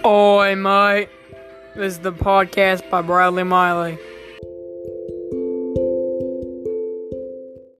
Oi, 0.00 0.56
mate. 0.56 1.08
This 1.76 1.92
is 1.92 1.98
the 2.00 2.12
podcast 2.12 2.90
by 2.90 3.02
Bradley 3.02 3.44
Miley. 3.44 3.98